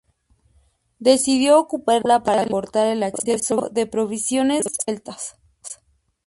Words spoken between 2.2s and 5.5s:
para cortar el acceso de provisiones a los celtas.